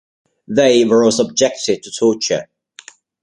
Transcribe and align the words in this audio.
They 0.47 0.83
were 0.83 1.03
all 1.05 1.11
subjected 1.11 1.83
to 1.83 1.91
torture. 1.91 2.47